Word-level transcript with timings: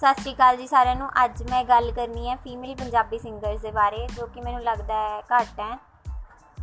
ਸਤਿ 0.00 0.20
ਸ਼੍ਰੀ 0.20 0.32
ਅਕਾਲ 0.34 0.56
ਜੀ 0.56 0.66
ਸਾਰਿਆਂ 0.66 0.96
ਨੂੰ। 0.96 1.08
ਅੱਜ 1.24 1.42
ਮੈਂ 1.42 1.62
ਗੱਲ 1.64 1.90
ਕਰਨੀ 1.92 2.28
ਹੈ 2.28 2.34
ਫੀਮੇਲ 2.36 2.74
ਪੰਜਾਬੀ 2.76 3.18
ਸਿੰਗਰਸ 3.18 3.60
ਦੇ 3.60 3.70
ਬਾਰੇ, 3.70 4.06
ਜੋ 4.06 4.26
ਕਿ 4.26 4.40
ਮੈਨੂੰ 4.40 4.60
ਲੱਗਦਾ 4.60 4.94
ਹੈ 4.94 5.20
ਘੱਟ 5.20 5.60
ਹੈ 5.60 5.76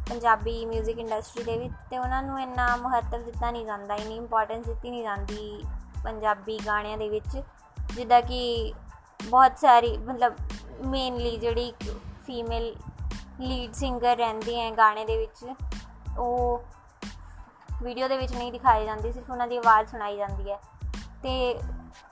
ਪੰਜਾਬੀ 0.10 0.56
뮤직 0.70 0.98
ਇੰਡਸਟਰੀ 1.00 1.44
ਦੇ 1.44 1.58
ਵਿੱਚ। 1.58 1.74
ਤੇ 1.90 1.98
ਉਹਨਾਂ 1.98 2.22
ਨੂੰ 2.24 2.40
ਇੰਨਾ 2.42 2.76
ਮਹੱਤਵ 2.76 3.24
ਦਿੱਤਾ 3.24 3.52
ਨਹੀਂ 3.52 3.66
ਜਾਂਦਾ, 3.66 3.96
ਇਨੀ 3.96 4.16
ਇੰਪੋਰਟੈਂਸ 4.16 4.66
ਦਿੱਤੀ 4.66 4.90
ਨਹੀਂ 4.90 5.04
ਜਾਂਦੀ 5.04 5.66
ਪੰਜਾਬੀ 6.04 6.60
ਗਾਣਿਆਂ 6.66 6.98
ਦੇ 6.98 7.10
ਵਿੱਚ। 7.10 7.42
ਜਿੱਦਾਂ 7.96 8.22
ਕਿ 8.22 8.74
ਬਹੁਤ 9.24 9.60
ਸਾਰੀ, 9.60 9.98
ਮਤਲਬ 9.98 10.36
ਮੇਨਲੀ 10.86 11.38
ਜਿਹੜੀ 11.38 11.74
ਫੀਮੇਲ 12.26 12.76
ਲੀਡ 13.40 13.74
ਸਿੰਗਰ 13.74 14.18
ਰਹਿੰਦੀ 14.18 14.60
ਹੈ 14.60 14.72
ਗਾਣੇ 14.72 15.06
ਦੇ 15.06 15.18
ਵਿੱਚ, 15.18 15.46
ਉਹ 16.18 16.64
ਵੀਡੀਓ 17.84 18.08
ਦੇ 18.08 18.18
ਵਿੱਚ 18.18 18.34
ਨਹੀਂ 18.34 18.52
ਦਿਖਾਈ 18.52 18.86
ਜਾਂਦੀ, 18.86 19.12
ਸਿਰਫ 19.12 19.30
ਉਹਨਾਂ 19.32 19.48
ਦੀ 19.48 19.58
ਆਵਾਜ਼ 19.58 19.90
ਸੁਣਾਈ 19.90 20.18
ਜਾਂਦੀ 20.18 20.52
ਹੈ। 20.52 20.60
ਤੇ 21.28 21.54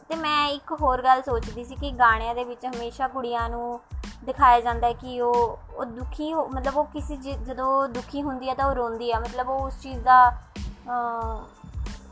ਤੇ 0.09 0.15
ਮੈਂ 0.15 0.47
ਇੱਕ 0.49 0.71
ਹੋਰ 0.81 1.01
ਗੱਲ 1.01 1.21
ਸੋਚਦੀ 1.21 1.63
ਸੀ 1.63 1.75
ਕਿ 1.75 1.91
ਗਾਣਿਆਂ 1.91 2.33
ਦੇ 2.35 2.43
ਵਿੱਚ 2.43 2.65
ਹਮੇਸ਼ਾ 2.65 3.07
ਕੁੜੀਆਂ 3.07 3.49
ਨੂੰ 3.49 3.79
ਦਿਖਾਇਆ 4.25 4.59
ਜਾਂਦਾ 4.61 4.87
ਹੈ 4.87 4.93
ਕਿ 4.93 5.21
ਉਹ 5.21 5.59
ਉਹ 5.75 5.85
ਦੁਖੀ 5.85 6.31
ਹੋ, 6.33 6.45
ਮਤਲਬ 6.47 6.77
ਉਹ 6.77 6.85
ਕਿਸੇ 6.85 7.15
ਜਦੋਂ 7.17 7.87
ਦੁਖੀ 7.89 8.21
ਹੁੰਦੀ 8.21 8.49
ਹੈ 8.49 8.53
ਤਾਂ 8.53 8.65
ਉਹ 8.65 8.75
ਰੋਂਦੀ 8.75 9.11
ਹੈ 9.11 9.19
ਮਤਲਬ 9.19 9.49
ਉਹ 9.49 9.65
ਉਸ 9.65 9.79
ਚੀਜ਼ 9.81 10.03
ਦਾ 10.03 10.19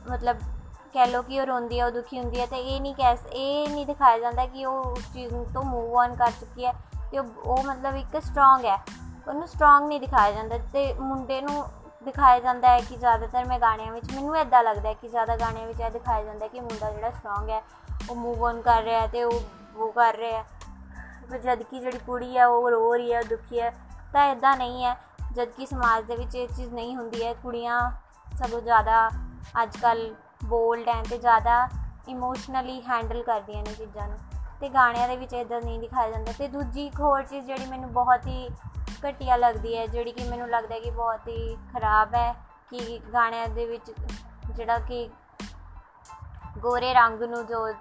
ਮਤਲਬ 0.09 0.37
ਕਹਿ 0.93 1.07
ਲੋ 1.07 1.21
ਕਿ 1.21 1.39
ਉਹ 1.39 1.45
ਰੋਂਦੀ 1.45 1.79
ਹੈ 1.79 1.85
ਉਹ 1.85 1.91
ਦੁਖੀ 1.91 2.19
ਹੁੰਦੀ 2.19 2.39
ਹੈ 2.39 2.45
ਤੇ 2.45 2.57
ਇਹ 2.57 2.81
ਨਹੀਂ 2.81 2.95
ਕਹਿ 2.95 3.17
ਇਹ 3.31 3.69
ਨਹੀਂ 3.69 3.85
ਦਿਖਾਇਆ 3.85 4.17
ਜਾਂਦਾ 4.19 4.45
ਕਿ 4.45 4.65
ਉਹ 4.65 4.83
ਉਸ 4.83 5.13
ਚੀਜ਼ 5.13 5.33
ਤੋਂ 5.53 5.63
ਮੂਵ 5.63 5.95
ਔਨ 5.97 6.15
ਕਰ 6.15 6.31
ਚੁੱਕੀ 6.39 6.65
ਹੈ, 6.65 6.73
ਤੇ 7.11 7.19
ਉਹ 7.19 7.63
ਮਤਲਬ 7.63 7.95
ਇੱਕ 7.95 8.21
ਸਟਰੋਂਗ 8.23 8.65
ਹੈ, 8.65 8.77
ਉਹਨੂੰ 9.27 9.47
ਸਟਰੋਂਗ 9.47 9.87
ਨਹੀਂ 9.87 9.99
ਦਿਖਾਇਆ 9.99 10.31
ਜਾਂਦਾ, 10.31 10.57
ਤੇ 10.73 10.93
ਮੁੰਡੇ 10.93 11.41
ਨੂੰ 11.41 11.63
ਦਿਖਾਇਆ 12.03 12.39
ਜਾਂਦਾ 12.39 12.69
ਹੈ 12.69 12.79
ਕਿ 12.79 12.95
ਜ਼ਿਆਦਾਤਰ 12.95 13.45
ਮੈਂ 13.45 13.59
ਗਾਣਿਆਂ 13.59 13.91
ਵਿੱਚ, 13.91 14.13
ਮੈਨੂੰ 14.15 14.37
ਇਦਾਂ 14.37 14.63
ਲੱਗਦਾ 14.63 14.89
ਹੈ 14.89 14.93
ਕਿ 14.93 15.07
ਜ਼ਿਆਦਾ 15.07 15.37
ਗਾਣਿਆਂ 15.37 15.67
ਵਿੱਚ 15.67 15.79
ਇਹ 15.79 15.91
ਦਿਖਾਇਆ 15.91 16.23
ਜਾਂਦਾ 16.23 16.45
ਹੈ 16.45 16.49
ਕਿ 16.49 16.59
ਮੁੰਡਾ 16.59 16.91
ਜਿਹੜਾ 16.91 17.11
ਸਟਰੋਂਗ 17.11 17.49
ਹੈ, 17.49 17.63
ਉਹ 18.09 18.15
ਮੂਵ 18.15 18.43
ਔਨ 18.43 18.61
ਕਰ 18.61 18.83
ਰਿਹਾ 18.83 19.07
ਤੇ 19.07 19.23
ਉਹ 19.23 19.41
ਉਹ 19.75 19.91
ਕਰ 19.91 20.15
ਰਿਹਾ 20.15 20.43
ਪਰ 21.31 21.37
ਜਦ 21.37 21.63
ਕਿ 21.63 21.79
ਜਿਹੜੀ 21.79 21.97
ਕੁੜੀ 21.97 22.37
ਹੈ, 22.37 22.45
ਉਹ 22.45 22.69
ਰੋ 22.71 22.95
ਰਹੀ 22.95 23.13
ਹੈ 23.13 23.21
ਦੁਖੀ 23.23 23.61
ਹੈ, 23.61 23.71
ਤਾਂ 24.13 24.25
ਇਦਾਂ 24.25 24.57
ਨਹੀਂ 24.57 24.85
ਹੈ। 24.85 24.97
ਜਦ 25.31 25.45
ਕਿ 25.45 25.65
ਸਮਾਜ 25.65 26.03
ਦੇ 26.03 26.15
ਵਿੱਚ 26.15 26.35
ਇਹ 26.35 26.47
ਚੀਜ਼ 26.47 26.73
ਨਹੀਂ 26.73 26.95
ਹੁੰਦੀ 26.95 27.25
ਹੈ। 27.25 27.33
ਕੁੜੀਆਂ 27.33 27.91
ਸਭ 28.37 28.59
ਜ਼ਿਆਦਾ 28.59 29.09
ਅੱਜ 29.63 29.77
ਕੱਲ 29.77 30.15
ਬੋਲਡ 30.45 30.89
ਐ 30.89 31.03
ਤੇ 31.09 31.17
ਜ਼ਿਆਦਾ 31.17 31.69
ਇਮੋਸ਼ਨਲੀ 32.07 32.81
ਹੈਂਡਲ 32.81 33.23
ਕਰਦੀਆਂ 33.23 33.63
ਨੇ 33.63 33.73
ਚੀਜ਼ਾਂ 33.73 34.07
ਨੂੰ। 34.07 34.17
ਤੇ 34.61 34.69
ਗਾਣਿਆਂ 34.69 35.07
ਦੇ 35.07 35.15
ਵਿੱਚ 35.17 35.33
ਇਦਾਂ 35.33 35.61
ਨਹੀਂ 35.61 35.79
ਦਿਖਾਇਆ 35.79 36.11
ਜਾਂਦਾ। 36.11 36.33
ਤੇ 36.37 36.47
ਦੂਜੀ 36.47 36.85
ਇੱਕ 36.85 36.99
ਹੋਰ 36.99 37.23
ਚੀਜ਼ 37.23 37.45
ਜਿਹੜੀ 37.45 37.65
ਮੈਨੂੰ 37.65 37.93
ਬਹੁਤ 37.93 38.27
ਹੀ 38.27 38.49
ਘਟੀਆ 39.09 39.35
ਲੱਗਦੀ 39.35 39.77
ਹੈ, 39.77 39.85
ਜਿਹੜੀ 39.87 40.11
ਕਿ 40.11 40.23
ਮੈਨੂੰ 40.29 40.49
ਲੱਗਦਾ 40.49 40.75
ਹੈ 40.75 40.79
ਕਿ 40.79 40.89
ਬਹੁਤ 40.91 41.27
ਹੀ 41.27 41.55
ਖਰਾਬ 41.73 42.15
ਹੈ, 42.15 42.33
ਕਿ 42.69 42.99
ਗਾਣਿਆਂ 43.13 43.47
ਦੇ 43.49 43.65
ਵਿੱਚ 43.65 43.91
ਜਿਹੜਾ 44.51 44.77
ਕਿ 44.79 45.09
ਗੋਰੇ 46.57 46.93
ਰੰਗ 46.93 47.23
ਨੂੰ 47.23 47.45
ਜੋ 47.45 47.71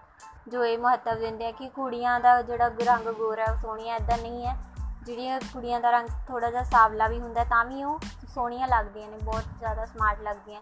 ਜੋ 0.49 0.65
ਇਹ 0.65 0.79
ਮਹੱਤਵ 0.79 1.19
ਦਿੰਦੇ 1.19 1.47
ਆ 1.47 1.51
ਕਿ 1.51 1.69
ਕੁੜੀਆਂ 1.69 2.21
ਦਾ 2.21 2.43
ਜਿਹੜਾ 2.43 2.69
ਰੰਗ 2.85 3.09
ਗੋਰਾ 3.09 3.45
ਉਹ 3.53 3.57
ਸੋਹਣੀਆਂ 3.57 3.97
ਇਦਾਂ 3.97 4.19
ਨਹੀਂ 4.19 4.47
ਹੈ। 4.47 4.57
ਜਿਹੜੀਆਂ 5.03 5.41
ਕੁੜੀਆਂ 5.53 5.81
ਦਾ 5.81 5.91
ਰੰਗ 5.91 6.09
ਥੋੜਾ 6.29 6.51
ਜਿਹਾ 6.51 6.63
ਸਾਵਲਾ 6.63 7.07
ਵੀ 7.09 7.21
ਹੁੰਦਾ 7.21 7.45
ਤਾਂ 7.45 7.65
ਵੀ 7.65 7.85
ਉਹ 7.85 7.99
ਸੋਹਣੀਆਂ 8.35 8.69
ਲੱਗਦੀਆਂ 8.69 9.09
ਨੇ, 9.09 9.17
ਬਹੁਤ 9.17 9.45
ਜ਼ਿਆਦਾ 9.59 9.85
ਸਮਾਰਟ 9.85 10.21
ਲੱਗਦੀਆਂ 10.21 10.61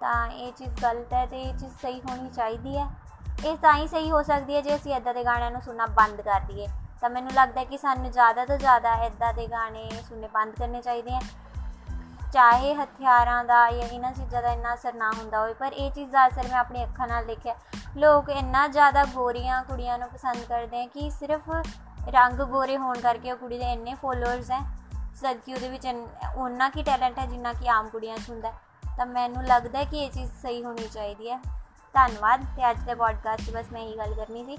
ਤਾਂ 0.00 0.26
ਇਹ 0.26 0.52
ਚੀਜ਼ 0.52 0.82
ਗਲਤ 0.82 1.12
ਹੈ 1.12 1.26
ਤੇ 1.26 1.42
ਇਹ 1.42 1.54
ਚੀਜ਼ 1.58 1.72
ਸਹੀ 1.82 2.00
ਹੋਣੀ 2.00 2.28
ਚਾਹੀਦੀ 2.30 2.76
ਹੈ। 2.78 2.86
ਇਹ 3.44 3.56
ਤਾਂ 3.56 3.74
ਹੀ 3.74 3.86
ਸਹੀ 3.88 4.10
ਹੋ 4.10 4.22
ਸਕਦੀ 4.22 4.56
ਹੈ 4.56 4.60
ਜੇ 4.60 4.74
ਅਸੀਂ 4.76 4.94
ਇਦਾਂ 4.94 5.14
ਦੇ 5.14 5.24
ਗਾਣਿਆਂ 5.24 5.50
ਨੂੰ 5.50 5.62
ਸੁਣਨਾ 5.62 5.86
ਬੰਦ 5.86 6.20
ਕਰ 6.20 6.40
ਦਈਏ। 6.40 6.66
ਤਾਂ 7.00 7.10
ਮੈਨੂੰ 7.10 7.32
ਲੱਗਦਾ 7.32 7.64
ਕਿ 7.64 7.78
ਸਾਨੂੰ 7.78 8.10
ਜ਼ਿਆਦਾ 8.10 8.44
ਤੋਂ 8.44 8.58
ਜ਼ਿਆਦਾ 8.58 8.94
ਇਦਾਂ 8.94 9.34
ਦੇ 9.34 9.46
ਗਾਣੇ 9.46 9.90
ਸੁਣਨੇ 10.08 10.28
ਬੰਦ 10.28 10.54
ਕਰਨੇ 10.56 10.82
ਚਾਹੀਦੇ 10.82 11.14
ਆ। 11.14 11.20
ਚਾਹੇ 12.32 12.74
ਹਥਿਆਰਾਂ 12.74 13.44
ਦਾ 13.44 13.70
ਜਾਂ 13.70 13.88
ਇਹਨਾਂ 13.88 14.12
ਚੀਜ਼ਾਂ 14.12 14.42
ਦਾ 14.42 14.52
ਇੰਨਾ 14.52 14.74
ਅਸਰ 14.74 14.94
ਨਾ 14.94 15.10
ਹੁੰਦਾ 15.10 15.40
ਹੋਵੇ, 15.40 15.54
ਪਰ 15.54 15.72
ਇਹ 15.72 15.90
ਚੀਜ਼ 15.90 16.10
ਦਾ 16.10 16.28
ਅਸਰ 16.28 16.48
ਮੈਂ 16.48 16.58
ਆਪਣੀ 16.58 16.84
ਅੱਖਾਂ 16.84 17.08
ਨਾਲ 17.08 17.26
ਦੇਖਿਆ। 17.26 17.54
ਲੋਕ 17.96 18.30
ਇੰਨਾ 18.30 18.68
ਜ਼ਿਆਦਾ 18.68 19.04
ਗੋਰੀਆਂ 19.04 19.62
ਕੁੜੀਆਂ 19.62 19.98
ਨੂੰ 19.98 20.08
ਪਸੰਦ 20.08 20.44
ਕਰਦੇ 20.44 20.82
ਆ 20.82 20.86
ਕਿ 20.86 21.10
ਸਿਰਫ 21.10 21.40
ਰੰਗ 22.08 22.40
ਗੋਰੇ 22.40 22.76
ਹੋਣ 22.76 23.00
ਕਰਕੇ 23.00 23.32
ਉਹ 23.32 23.36
ਕੁੜੀ 23.36 23.58
ਦੇ 23.58 23.72
ਇੰਨੇ 23.72 23.94
ਫੋਲੋਅਰਸ 23.94 24.50
ਹੈ। 24.50 24.60
ਸਦਕੀ 25.14 25.54
ਉਹਦੇ 25.54 25.68
ਵਿੱਚ 25.68 25.86
ਉਹਨਾਂ 26.36 26.70
ਕੀ 26.70 26.82
ਟੈਲੈਂਟ 26.82 27.18
ਹੈ 27.18 27.26
ਜਿੰਨਾ 27.26 27.52
ਕਿ 27.52 27.68
ਆਮ 27.68 27.88
ਕੁੜੀਆਂ 27.88 28.16
'ਚ 28.16 28.30
ਹੁੰਦਾ 28.30 28.52
ਤਾਂ 28.96 29.06
ਮੈਨੂੰ 29.06 29.44
ਲੱਗਦਾ 29.44 29.84
ਕਿ 29.84 29.98
ਇਹ 29.98 30.10
ਚੀਜ਼ 30.10 30.30
ਸਹੀ 30.42 30.64
ਹੋਣੀ 30.64 30.88
ਚਾਹੀਦੀ 30.88 31.30
ਹੈ। 31.30 31.38
ਧੰਨਵਾਦ 31.94 32.40
ਤੇ 32.40 32.70
ਅੱਜ 32.70 32.78
ਦੇ 32.78 32.94
ਪੋਡਕਾਸਟ 32.94 33.50
ਬਸ 33.50 33.72
ਮੈਂ 33.72 33.80
ਇਹੀ 33.80 33.98
ਗੱਲ 33.98 34.14
ਕਰਨੀ 34.14 34.44
ਸੀ। 34.44 34.58